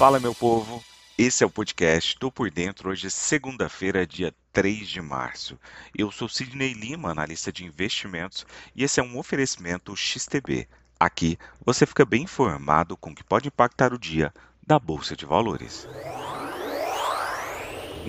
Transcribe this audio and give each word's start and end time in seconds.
Fala, 0.00 0.18
meu 0.18 0.34
povo. 0.34 0.82
Esse 1.18 1.44
é 1.44 1.46
o 1.46 1.50
podcast 1.50 2.16
Tô 2.18 2.32
por 2.32 2.50
Dentro. 2.50 2.88
Hoje 2.88 3.08
é 3.08 3.10
segunda-feira, 3.10 4.06
dia 4.06 4.34
3 4.50 4.88
de 4.88 4.98
março. 4.98 5.58
Eu 5.94 6.10
sou 6.10 6.26
Sidney 6.26 6.72
Lima, 6.72 7.10
analista 7.10 7.52
de 7.52 7.66
investimentos, 7.66 8.46
e 8.74 8.82
esse 8.82 8.98
é 8.98 9.02
um 9.02 9.18
oferecimento 9.18 9.94
XTB. 9.94 10.66
Aqui 10.98 11.38
você 11.62 11.84
fica 11.84 12.06
bem 12.06 12.22
informado 12.22 12.96
com 12.96 13.10
o 13.10 13.14
que 13.14 13.22
pode 13.22 13.48
impactar 13.48 13.92
o 13.92 13.98
dia 13.98 14.32
da 14.66 14.78
Bolsa 14.78 15.14
de 15.14 15.26
Valores. 15.26 15.86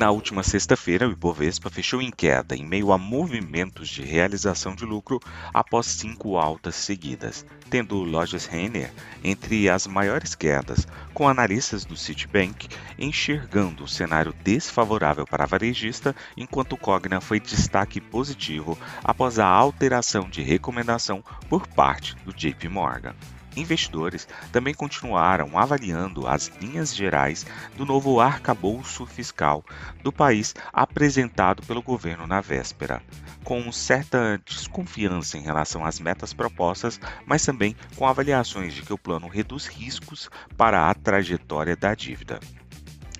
Na 0.02 0.10
última 0.10 0.42
sexta-feira, 0.42 1.08
o 1.08 1.12
Ibovespa 1.12 1.70
fechou 1.70 2.02
em 2.02 2.10
queda 2.10 2.56
em 2.56 2.66
meio 2.66 2.92
a 2.92 2.98
movimentos 2.98 3.88
de 3.88 4.02
realização 4.02 4.74
de 4.74 4.84
lucro 4.84 5.20
após 5.54 5.86
cinco 5.86 6.38
altas 6.38 6.74
seguidas, 6.74 7.46
tendo 7.70 7.98
lojas 7.98 8.48
Renner 8.48 8.92
entre 9.24 9.70
as 9.70 9.86
maiores 9.86 10.34
quedas, 10.34 10.88
com 11.14 11.30
analistas 11.30 11.86
do 11.86 11.96
Citibank 11.96 12.68
enxergando 12.98 13.84
o 13.84 13.88
cenário 13.88 14.34
desfavorável 14.44 15.28
para 15.28 15.44
a 15.44 15.48
varejista, 15.48 16.16
enquanto 16.36 16.76
Cogna 16.76 17.22
foi 17.22 17.40
destaque 17.40 18.02
positivo 18.02 18.76
após 19.04 19.38
a 19.38 19.46
alteração 19.46 20.28
de 20.28 20.42
recomendação 20.42 21.24
por 21.48 21.68
parte 21.68 22.16
do 22.26 22.34
JP 22.34 22.70
Morgan 22.70 23.14
investidores 23.56 24.28
também 24.52 24.74
continuaram 24.74 25.58
avaliando 25.58 26.28
as 26.28 26.48
linhas 26.62 26.96
gerais 26.96 27.46
do 27.76 27.86
novo 27.86 28.20
arcabouço 28.20 29.06
fiscal 29.06 29.64
do 30.04 30.12
país 30.12 30.54
apresentado 30.72 31.66
pelo 31.66 31.82
governo 31.82 32.28
na 32.28 32.42
véspera, 32.42 33.02
com 33.44 33.72
certa 33.72 34.42
desconfiança 34.46 35.38
em 35.38 35.42
relação 35.42 35.86
às 35.86 36.00
metas 36.00 36.34
propostas, 36.34 37.00
mas 37.26 37.46
também 37.46 37.76
com 37.96 38.08
avaliações 38.08 38.74
de 38.74 38.82
que 38.82 38.94
o 38.94 38.98
plano 38.98 39.28
reduz 39.28 39.66
riscos 39.68 40.30
para 40.56 40.90
a 40.90 40.94
trajetória 40.94 41.76
da 41.76 41.94
dívida 41.94 42.40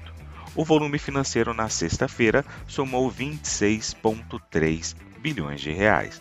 O 0.54 0.64
volume 0.64 0.98
financeiro 0.98 1.52
na 1.52 1.68
sexta-feira 1.68 2.44
somou 2.66 3.12
26,3 3.12 4.96
bilhões 5.20 5.60
de 5.60 5.70
reais. 5.70 6.20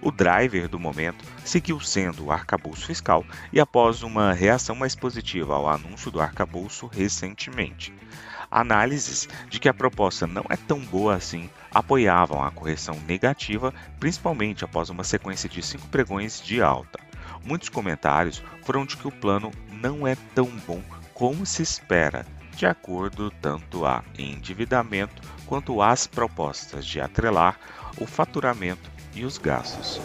O 0.00 0.10
driver 0.10 0.68
do 0.68 0.78
momento 0.78 1.24
seguiu 1.44 1.78
sendo 1.80 2.24
o 2.24 2.32
arcabouço 2.32 2.86
fiscal 2.86 3.24
e 3.52 3.60
após 3.60 4.02
uma 4.02 4.32
reação 4.32 4.74
mais 4.74 4.94
positiva 4.94 5.54
ao 5.54 5.68
anúncio 5.68 6.10
do 6.10 6.20
arcabouço 6.20 6.86
recentemente. 6.86 7.92
Análises 8.50 9.28
de 9.48 9.58
que 9.58 9.68
a 9.68 9.74
proposta 9.74 10.26
não 10.26 10.44
é 10.50 10.56
tão 10.56 10.80
boa 10.80 11.14
assim 11.14 11.48
apoiavam 11.72 12.42
a 12.42 12.50
correção 12.50 12.98
negativa, 13.06 13.72
principalmente 13.98 14.64
após 14.64 14.90
uma 14.90 15.04
sequência 15.04 15.48
de 15.48 15.62
cinco 15.62 15.88
pregões 15.88 16.40
de 16.40 16.60
alta. 16.60 16.98
Muitos 17.44 17.68
comentários 17.68 18.42
foram 18.62 18.86
de 18.86 18.96
que 18.96 19.08
o 19.08 19.12
plano 19.12 19.50
não 19.70 20.06
é 20.06 20.16
tão 20.34 20.46
bom 20.66 20.82
como 21.14 21.44
se 21.46 21.62
espera, 21.62 22.26
de 22.56 22.66
acordo 22.66 23.30
tanto 23.40 23.84
a 23.86 24.02
endividamento 24.18 25.22
quanto 25.46 25.82
às 25.82 26.06
propostas 26.06 26.86
de 26.86 27.00
atrelar 27.00 27.58
o 28.00 28.06
faturamento 28.06 28.90
e 29.14 29.24
os 29.24 29.38
gastos. 29.38 30.00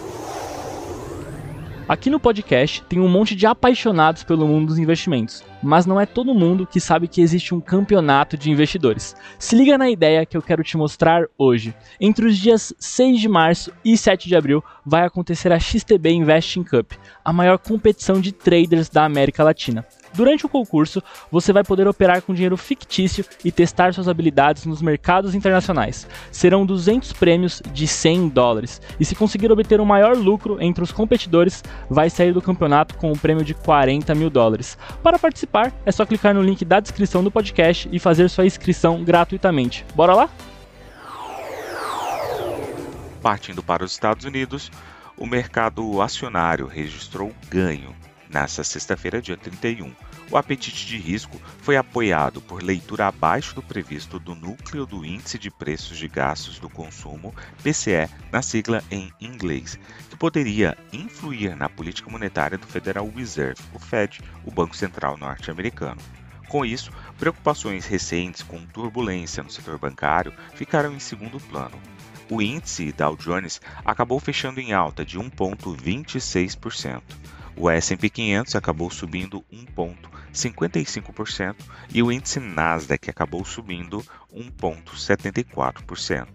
Aqui 1.88 2.10
no 2.10 2.20
podcast 2.20 2.84
tem 2.84 3.00
um 3.00 3.08
monte 3.08 3.34
de 3.34 3.46
apaixonados 3.46 4.22
pelo 4.22 4.46
mundo 4.46 4.68
dos 4.68 4.78
investimentos, 4.78 5.42
mas 5.62 5.86
não 5.86 6.00
é 6.00 6.06
todo 6.06 6.34
mundo 6.34 6.68
que 6.68 6.80
sabe 6.80 7.08
que 7.08 7.22
existe 7.22 7.54
um 7.54 7.60
campeonato 7.60 8.38
de 8.38 8.52
investidores. 8.52 9.16
Se 9.40 9.56
liga 9.56 9.78
na 9.78 9.90
ideia 9.90 10.26
que 10.26 10.38
eu 10.38 10.42
quero 10.42 10.64
te 10.64 10.78
mostrar 10.78 11.26
hoje. 11.38 11.74
Entre 12.00 12.26
os 12.26 12.38
dias 12.38 12.74
6 12.80 13.20
de 13.20 13.28
março 13.28 13.72
e 13.84 13.98
7 13.98 14.28
de 14.28 14.36
abril 14.36 14.64
vai 14.86 15.06
acontecer 15.06 15.52
a 15.52 15.60
XTB 15.60 16.12
Investing 16.12 16.64
Cup, 16.64 16.94
a 17.24 17.34
maior 17.34 17.58
competição 17.58 18.22
de 18.22 18.32
traders 18.32 18.90
da 18.90 19.04
América 19.04 19.44
Latina. 19.44 19.86
Durante 20.14 20.46
o 20.46 20.50
concurso, 20.50 21.04
você 21.32 21.54
vai 21.54 21.64
poder 21.64 21.88
operar 21.88 22.22
com 22.22 22.34
dinheiro 22.34 22.58
fictício 22.58 23.26
e 23.44 23.52
testar 23.52 23.94
suas 23.94 24.08
habilidades 24.08 24.66
nos 24.66 24.82
mercados 24.82 25.36
internacionais. 25.36 26.08
Serão 26.32 26.66
200 26.66 27.14
prêmios 27.14 27.62
de 27.72 27.88
100 27.88 28.30
dólares, 28.30 28.82
e 29.00 29.06
se 29.06 29.14
conseguir 29.14 29.52
obter 29.52 29.80
o 29.80 29.86
maior 29.86 30.18
lucro 30.18 30.58
entre 30.60 30.84
os 30.84 30.92
competidores, 30.92 31.64
vai 31.90 32.10
sair 32.10 32.34
do 32.34 32.42
campeonato 32.42 32.96
com 32.96 33.12
um 33.12 33.18
prêmio 33.18 33.44
de 33.44 33.54
40 33.54 34.16
mil 34.16 34.30
dólares. 34.30 34.78
Para 35.04 35.20
participar, 35.48 35.74
é 35.86 35.92
só 35.92 36.06
clicar 36.06 36.34
no 36.34 36.42
link 36.42 36.64
da 36.64 36.80
descrição 36.80 37.24
do 37.24 37.32
podcast 37.32 37.90
e 37.92 38.00
fazer 38.00 38.30
sua 38.30 38.46
inscrição 38.46 39.04
gratuitamente. 39.04 39.86
Bora 39.96 40.14
lá? 40.14 40.30
Partindo 43.22 43.64
para 43.64 43.84
os 43.84 43.92
Estados 43.92 44.26
Unidos, 44.26 44.72
o 45.18 45.26
mercado 45.26 46.02
acionário 46.02 46.68
registrou 46.68 47.32
ganho 47.50 47.96
Nessa 48.40 48.64
sexta-feira, 48.64 49.20
dia 49.20 49.36
31, 49.36 49.92
o 50.30 50.38
apetite 50.38 50.86
de 50.86 50.96
risco 51.00 51.42
foi 51.60 51.76
apoiado 51.76 52.40
por 52.40 52.62
leitura 52.62 53.08
abaixo 53.08 53.56
do 53.56 53.64
previsto 53.64 54.20
do 54.20 54.36
núcleo 54.36 54.86
do 54.86 55.04
Índice 55.04 55.40
de 55.40 55.50
Preços 55.50 55.98
de 55.98 56.08
Gastos 56.08 56.60
do 56.60 56.70
Consumo, 56.70 57.34
PCE, 57.64 58.08
na 58.32 58.44
sigla 58.44 58.84
em 58.92 59.12
inglês, 59.20 59.80
que 60.08 60.16
poderia 60.16 60.78
influir 60.94 61.56
na 61.56 61.68
política 61.68 62.12
monetária 62.12 62.60
do 62.60 62.68
Federal 62.68 63.10
Reserve, 63.10 63.60
o 63.74 63.80
Fed, 63.80 64.22
o 64.46 64.52
Banco 64.52 64.78
Central 64.78 65.18
norte-americano. 65.18 66.00
Com 66.48 66.64
isso, 66.64 66.92
preocupações 67.18 67.88
recentes 67.88 68.44
com 68.44 68.64
turbulência 68.68 69.42
no 69.42 69.50
setor 69.50 69.80
bancário 69.80 70.32
ficaram 70.54 70.94
em 70.94 71.00
segundo 71.00 71.40
plano. 71.40 71.82
O 72.30 72.40
índice 72.40 72.92
Dow 72.92 73.16
Jones 73.16 73.60
acabou 73.84 74.20
fechando 74.20 74.60
em 74.60 74.74
alta 74.74 75.04
de 75.04 75.18
1,26%. 75.18 77.02
O 77.60 77.72
S&P 77.72 78.10
500 78.10 78.56
acabou 78.56 78.92
subindo 78.92 79.44
1,55% 79.52 81.56
e 81.92 82.04
o 82.04 82.12
índice 82.12 82.40
Nasdaq 82.40 83.10
acabou 83.10 83.44
subindo 83.44 84.06
1,74%. 84.32 86.28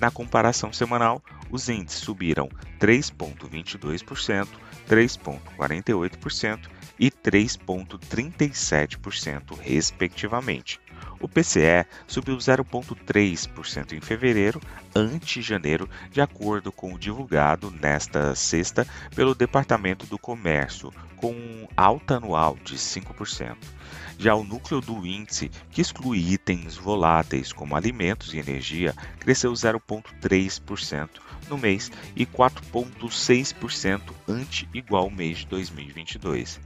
Na 0.00 0.10
comparação 0.10 0.72
semanal, 0.72 1.22
os 1.50 1.68
índices 1.68 2.00
subiram 2.00 2.48
3,22%, 2.80 4.48
3,48% 4.88 6.60
e 6.98 7.10
3,37%, 7.10 9.58
respectivamente. 9.60 10.80
O 11.20 11.28
PCE 11.28 11.84
subiu 12.06 12.38
0,3% 12.38 13.92
em 13.92 14.00
fevereiro, 14.00 14.58
ante 14.96 15.42
janeiro, 15.42 15.88
de 16.10 16.20
acordo 16.20 16.72
com 16.72 16.94
o 16.94 16.98
divulgado 16.98 17.70
nesta 17.70 18.34
sexta 18.34 18.86
pelo 19.14 19.34
Departamento 19.34 20.06
do 20.06 20.18
Comércio, 20.18 20.90
com 21.16 21.68
alta 21.76 22.16
anual 22.16 22.56
de 22.64 22.76
5%. 22.76 23.54
Já 24.18 24.34
o 24.34 24.42
núcleo 24.42 24.80
do 24.80 25.06
índice, 25.06 25.50
que 25.70 25.82
exclui 25.82 26.18
itens 26.32 26.76
voláteis 26.76 27.52
como 27.52 27.76
alimentos 27.76 28.32
e 28.32 28.38
energia, 28.38 28.94
cresceu 29.18 29.52
0,3% 29.52 31.08
no 31.50 31.58
mês 31.58 31.90
e 32.16 32.24
4,6% 32.24 34.00
ante 34.26 34.66
igual 34.72 35.10
mês 35.10 35.38
de 35.38 35.46
2022. 35.48 36.58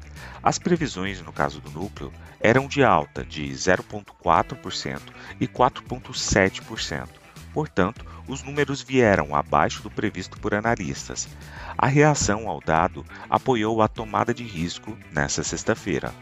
As 0.43 0.59
previsões, 0.59 1.21
no 1.21 1.33
caso 1.33 1.61
do 1.61 1.71
núcleo, 1.71 2.13
eram 2.39 2.69
de 2.69 2.85
alta 2.85 3.25
de 3.25 3.49
0,4% 3.49 5.01
e 5.41 5.49
4,7%. 5.49 7.09
Portanto, 7.53 8.05
os 8.29 8.43
números 8.43 8.83
vieram 8.83 9.35
abaixo 9.35 9.83
do 9.83 9.91
previsto 9.91 10.39
por 10.39 10.55
analistas. 10.55 11.29
A 11.77 11.87
reação 11.87 12.49
ao 12.49 12.61
dado 12.61 13.05
apoiou 13.29 13.81
a 13.81 13.89
tomada 13.89 14.35
de 14.35 14.45
risco 14.45 14.97
nesta 15.13 15.43
sexta-feira. 15.43 16.13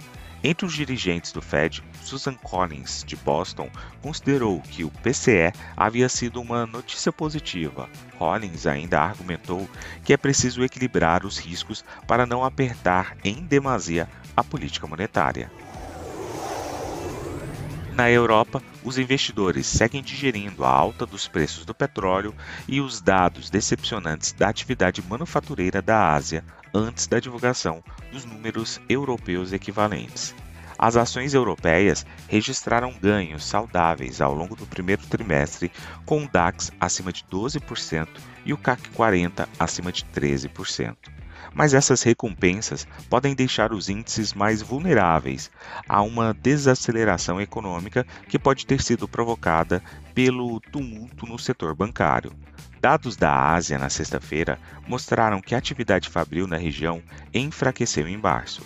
Entre 0.45 0.67
os 0.67 0.75
dirigentes 0.75 1.31
do 1.31 1.41
Fed, 1.41 1.85
Susan 2.03 2.35
Collins, 2.35 3.05
de 3.07 3.15
Boston, 3.15 3.71
considerou 4.01 4.61
que 4.61 4.83
o 4.83 4.91
PCE 4.91 5.53
havia 5.77 6.09
sido 6.09 6.41
uma 6.41 6.67
notícia 6.67 7.13
positiva. 7.13 7.89
Collins 8.19 8.67
ainda 8.67 9.01
argumentou 9.01 9.69
que 10.05 10.13
é 10.13 10.17
preciso 10.17 10.65
equilibrar 10.65 11.25
os 11.25 11.39
riscos 11.39 11.85
para 12.09 12.27
não 12.27 12.45
apertar 12.45 13.17
em 13.23 13.45
demasia 13.45 14.09
a 14.37 14.43
política 14.43 14.87
monetária. 14.87 15.49
Na 17.93 18.11
Europa, 18.11 18.61
os 18.83 18.99
investidores 18.99 19.67
seguem 19.67 20.03
digerindo 20.03 20.65
a 20.65 20.69
alta 20.69 21.07
dos 21.07 21.29
preços 21.29 21.65
do 21.65 21.75
petróleo 21.75 22.35
e 22.67 22.81
os 22.81 23.01
dados 23.01 23.49
decepcionantes 23.49 24.33
da 24.33 24.49
atividade 24.49 25.03
manufatureira 25.03 25.81
da 25.81 26.13
Ásia 26.13 26.43
antes 26.75 27.07
da 27.07 27.21
divulgação 27.21 27.83
dos 28.11 28.25
números 28.25 28.81
europeus 28.89 29.53
equivalentes. 29.53 30.35
As 30.79 30.97
ações 30.97 31.33
europeias 31.33 32.05
registraram 32.27 32.93
ganhos 33.01 33.45
saudáveis 33.45 34.21
ao 34.21 34.35
longo 34.35 34.57
do 34.57 34.67
primeiro 34.67 35.07
trimestre, 35.07 35.71
com 36.05 36.25
o 36.25 36.29
DAX 36.29 36.73
acima 36.81 37.13
de 37.13 37.23
12% 37.25 38.09
e 38.45 38.53
o 38.53 38.59
CAC 38.59 38.89
40 38.91 39.49
acima 39.59 39.93
de 39.93 40.05
13%. 40.07 40.97
Mas 41.55 41.75
essas 41.75 42.03
recompensas 42.03 42.87
podem 43.09 43.35
deixar 43.35 43.73
os 43.73 43.89
índices 43.89 44.33
mais 44.33 44.63
vulneráveis 44.63 45.51
a 45.89 46.03
uma 46.03 46.35
desaceleração 46.35 47.41
econômica 47.41 48.07
que 48.29 48.39
pode 48.39 48.67
ter 48.67 48.83
sido 48.83 49.09
provocada 49.09 49.83
pelo 50.15 50.61
tumulto 50.61 51.27
no 51.27 51.39
setor 51.39 51.75
bancário. 51.75 52.33
Dados 52.81 53.17
da 53.17 53.33
Ásia 53.33 53.79
na 53.79 53.89
sexta-feira 53.89 54.59
mostraram 54.87 55.41
que 55.41 55.55
a 55.55 55.59
atividade 55.59 56.09
fabril 56.09 56.47
na 56.47 56.57
região 56.57 57.03
enfraqueceu 57.33 58.09
em 58.09 58.17
março 58.17 58.63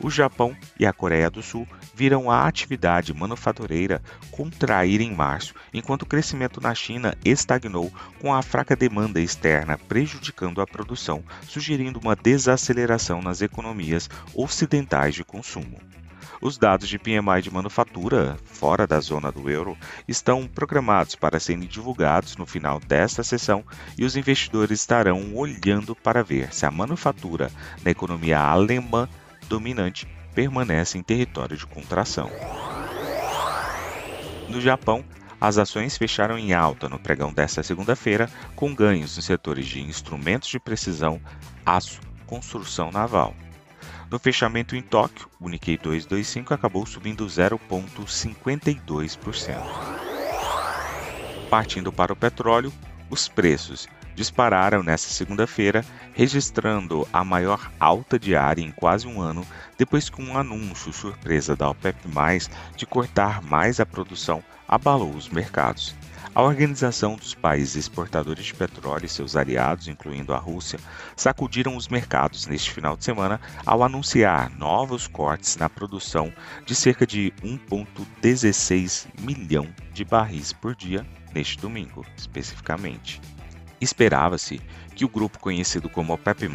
o 0.00 0.10
Japão 0.10 0.56
e 0.78 0.86
a 0.86 0.92
Coreia 0.92 1.30
do 1.30 1.42
Sul 1.42 1.66
viram 1.94 2.30
a 2.30 2.46
atividade 2.46 3.14
manufatureira 3.14 4.02
contrair 4.30 5.00
em 5.00 5.14
março, 5.14 5.54
enquanto 5.72 6.02
o 6.02 6.06
crescimento 6.06 6.60
na 6.60 6.74
China 6.74 7.16
estagnou 7.24 7.92
com 8.20 8.34
a 8.34 8.42
fraca 8.42 8.76
demanda 8.76 9.20
externa 9.20 9.78
prejudicando 9.78 10.60
a 10.60 10.66
produção, 10.66 11.24
sugerindo 11.46 11.98
uma 11.98 12.14
desaceleração 12.14 13.22
nas 13.22 13.40
economias 13.40 14.08
ocidentais 14.34 15.14
de 15.14 15.24
consumo. 15.24 15.80
Os 16.40 16.58
dados 16.58 16.88
de 16.88 16.98
PMI 16.98 17.40
de 17.42 17.50
manufatura, 17.50 18.36
fora 18.44 18.86
da 18.86 19.00
zona 19.00 19.32
do 19.32 19.48
euro, 19.48 19.76
estão 20.06 20.46
programados 20.46 21.14
para 21.14 21.40
serem 21.40 21.66
divulgados 21.66 22.36
no 22.36 22.44
final 22.44 22.78
desta 22.78 23.22
sessão 23.22 23.64
e 23.96 24.04
os 24.04 24.16
investidores 24.16 24.80
estarão 24.80 25.34
olhando 25.34 25.96
para 25.96 26.22
ver 26.22 26.52
se 26.52 26.66
a 26.66 26.70
manufatura 26.70 27.50
na 27.82 27.90
economia 27.90 28.38
alemã 28.38 29.08
dominante 29.48 30.06
permanece 30.34 30.98
em 30.98 31.02
território 31.02 31.56
de 31.56 31.66
contração. 31.66 32.30
No 34.48 34.60
Japão, 34.60 35.04
as 35.40 35.58
ações 35.58 35.96
fecharam 35.96 36.38
em 36.38 36.52
alta 36.52 36.88
no 36.88 36.98
pregão 36.98 37.32
desta 37.32 37.62
segunda-feira, 37.62 38.28
com 38.54 38.74
ganhos 38.74 39.16
nos 39.16 39.24
setores 39.24 39.66
de 39.66 39.80
instrumentos 39.80 40.48
de 40.48 40.58
precisão, 40.58 41.20
aço, 41.64 42.00
construção 42.26 42.90
naval. 42.90 43.34
No 44.10 44.18
fechamento 44.18 44.74
em 44.76 44.82
Tóquio, 44.82 45.28
o 45.40 45.48
Nikkei 45.48 45.76
225 45.76 46.54
acabou 46.54 46.86
subindo 46.86 47.26
0,52%. 47.26 49.56
Partindo 51.50 51.92
para 51.92 52.12
o 52.12 52.16
petróleo, 52.16 52.72
os 53.10 53.28
preços 53.28 53.88
dispararam 54.16 54.82
nesta 54.82 55.10
segunda-feira, 55.10 55.84
registrando 56.14 57.06
a 57.12 57.22
maior 57.22 57.70
alta 57.78 58.18
diária 58.18 58.62
em 58.62 58.72
quase 58.72 59.06
um 59.06 59.20
ano, 59.20 59.46
depois 59.78 60.08
que 60.08 60.20
um 60.20 60.36
anúncio 60.36 60.92
surpresa 60.92 61.54
da 61.54 61.68
OPEP+, 61.68 61.98
de 62.74 62.86
cortar 62.86 63.42
mais 63.42 63.78
a 63.78 63.86
produção, 63.86 64.42
abalou 64.66 65.12
os 65.12 65.28
mercados. 65.28 65.94
A 66.34 66.42
Organização 66.42 67.16
dos 67.16 67.34
Países 67.34 67.76
Exportadores 67.76 68.44
de 68.44 68.54
Petróleo 68.54 69.06
e 69.06 69.08
seus 69.08 69.36
aliados, 69.36 69.88
incluindo 69.88 70.34
a 70.34 70.38
Rússia, 70.38 70.78
sacudiram 71.16 71.76
os 71.76 71.88
mercados 71.88 72.46
neste 72.46 72.72
final 72.72 72.94
de 72.94 73.04
semana 73.04 73.40
ao 73.64 73.82
anunciar 73.82 74.50
novos 74.58 75.06
cortes 75.06 75.56
na 75.56 75.70
produção 75.70 76.30
de 76.66 76.74
cerca 76.74 77.06
de 77.06 77.32
1,16 77.42 79.06
milhão 79.18 79.66
de 79.94 80.04
barris 80.04 80.52
por 80.52 80.74
dia 80.74 81.06
neste 81.32 81.58
domingo, 81.58 82.04
especificamente. 82.18 83.18
Esperava-se 83.80 84.60
que 84.94 85.04
o 85.04 85.08
grupo 85.08 85.38
conhecido 85.38 85.90
como 85.90 86.14
OPEP+, 86.14 86.48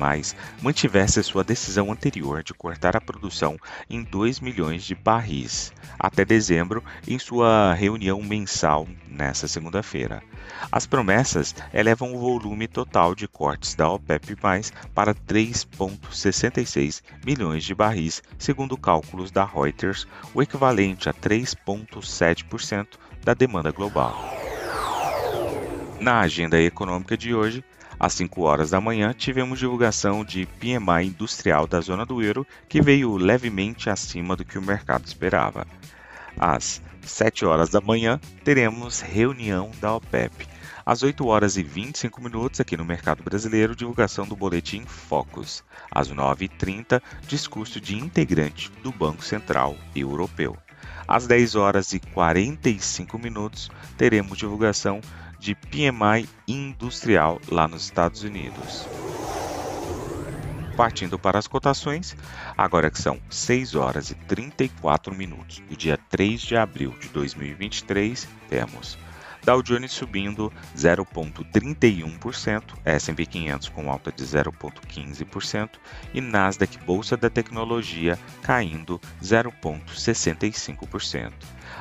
mantivesse 0.61 1.21
sua 1.21 1.43
decisão 1.43 1.91
anterior 1.91 2.41
de 2.43 2.55
cortar 2.55 2.97
a 2.97 3.01
produção 3.01 3.55
em 3.87 4.03
2 4.03 4.39
milhões 4.39 4.83
de 4.83 4.95
barris 4.95 5.71
até 5.99 6.25
dezembro 6.25 6.83
em 7.07 7.19
sua 7.19 7.73
reunião 7.75 8.19
mensal 8.23 8.87
nesta 9.07 9.47
segunda-feira. 9.47 10.23
As 10.71 10.87
promessas 10.87 11.53
elevam 11.71 12.15
o 12.15 12.19
volume 12.19 12.67
total 12.67 13.13
de 13.13 13.27
cortes 13.27 13.75
da 13.75 13.87
OPEP+, 13.87 14.35
para 14.95 15.13
3,66 15.13 17.03
milhões 17.23 17.63
de 17.63 17.75
barris, 17.75 18.23
segundo 18.39 18.75
cálculos 18.75 19.29
da 19.29 19.45
Reuters, 19.45 20.07
o 20.33 20.41
equivalente 20.41 21.07
a 21.07 21.13
3,7% 21.13 22.87
da 23.23 23.35
demanda 23.35 23.71
global. 23.71 24.40
Na 26.01 26.21
agenda 26.21 26.59
econômica 26.59 27.15
de 27.15 27.31
hoje, 27.31 27.63
às 27.99 28.13
5 28.13 28.41
horas 28.41 28.71
da 28.71 28.81
manhã, 28.81 29.13
tivemos 29.13 29.59
divulgação 29.59 30.25
de 30.25 30.47
PMI 30.47 31.05
industrial 31.05 31.67
da 31.67 31.79
zona 31.79 32.03
do 32.07 32.23
euro, 32.23 32.43
que 32.67 32.81
veio 32.81 33.15
levemente 33.17 33.87
acima 33.87 34.35
do 34.35 34.43
que 34.43 34.57
o 34.57 34.63
mercado 34.63 35.05
esperava. 35.05 35.67
Às 36.39 36.81
7 37.03 37.45
horas 37.45 37.69
da 37.69 37.79
manhã, 37.79 38.19
teremos 38.43 38.99
reunião 38.99 39.69
da 39.79 39.93
OPEP. 39.93 40.47
Às 40.83 41.03
8 41.03 41.23
horas 41.27 41.55
e 41.55 41.61
25 41.61 42.19
minutos, 42.19 42.59
aqui 42.59 42.75
no 42.75 42.83
mercado 42.83 43.21
brasileiro, 43.21 43.75
divulgação 43.75 44.25
do 44.25 44.35
boletim 44.35 44.83
Focus. 44.87 45.63
Às 45.91 46.11
9h30, 46.11 46.99
discurso 47.27 47.79
de 47.79 47.95
integrante 47.95 48.71
do 48.81 48.91
Banco 48.91 49.23
Central 49.23 49.77
Europeu. 49.95 50.57
Às 51.07 51.27
10 51.27 51.53
horas 51.53 51.93
e 51.93 51.99
45 51.99 53.19
minutos, 53.19 53.69
teremos 53.97 54.35
divulgação 54.35 54.99
de 55.41 55.55
PMI 55.55 56.29
industrial 56.47 57.41
lá 57.49 57.67
nos 57.67 57.85
Estados 57.85 58.21
Unidos. 58.21 58.85
Partindo 60.77 61.17
para 61.17 61.39
as 61.39 61.47
cotações, 61.47 62.15
agora 62.55 62.91
que 62.91 63.01
são 63.01 63.19
6 63.27 63.73
horas 63.73 64.11
e 64.11 64.15
34 64.15 65.15
minutos 65.15 65.63
do 65.67 65.75
dia 65.75 65.97
3 65.97 66.39
de 66.39 66.55
abril 66.55 66.93
de 67.01 67.09
2023, 67.09 68.27
temos 68.49 68.99
Dow 69.43 69.63
Jones 69.63 69.91
subindo 69.91 70.53
0,31%, 70.77 72.61
S&P 72.85 73.25
500 73.25 73.69
com 73.69 73.91
alta 73.91 74.11
de 74.11 74.23
0,15% 74.23 75.71
e 76.13 76.21
Nasdaq 76.21 76.77
Bolsa 76.85 77.17
da 77.17 77.31
Tecnologia 77.31 78.19
caindo 78.43 79.01
0,65%. 79.23 81.33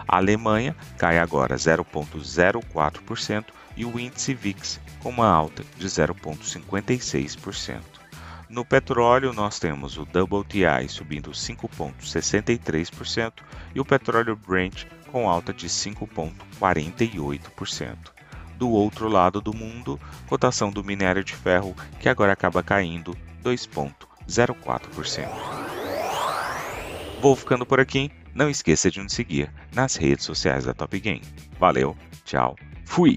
A 0.07 0.17
Alemanha 0.17 0.77
cai 0.99 1.19
agora 1.19 1.57
0,04% 1.57 3.47
e 3.77 3.85
o 3.85 3.99
índice 3.99 4.33
VIX 4.35 4.81
com 5.03 5.11
uma 5.11 5.29
alta 5.29 5.65
de 5.77 5.87
0,56%. 5.87 7.81
No 8.49 8.65
petróleo, 8.65 9.33
nós 9.33 9.59
temos 9.61 9.97
o 9.97 10.03
WTI 10.03 10.89
subindo 10.89 11.31
5,63% 11.31 13.33
e 13.75 13.81
o 13.81 13.85
petróleo 13.85 14.35
Brent 14.35 14.87
com 15.13 15.31
alta 15.31 15.53
de 15.53 15.69
5,48%. 15.69 17.97
Do 18.57 18.71
outro 18.71 19.09
lado 19.09 19.41
do 19.41 19.55
mundo, 19.55 20.01
cotação 20.27 20.71
do 20.71 20.85
minério 20.85 21.25
de 21.25 21.35
ferro 21.35 21.75
que 22.01 22.09
agora 22.09 22.33
acaba 22.33 22.61
caindo 22.63 23.17
2,04%. 23.43 25.29
Vou 27.21 27.37
ficando 27.37 27.65
por 27.65 27.79
aqui. 27.79 28.11
Não 28.35 28.49
esqueça 28.49 28.91
de 28.91 29.01
nos 29.01 29.13
seguir 29.13 29.53
nas 29.75 29.97
redes 29.97 30.25
sociais 30.25 30.65
da 30.65 30.75
Top 30.75 30.99
Game. 30.99 31.23
Valeu, 31.59 31.97
tchau, 32.25 32.57
fui! 32.85 33.17